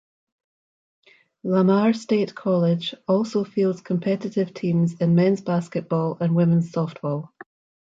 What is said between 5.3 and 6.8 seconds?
Basketball and Women's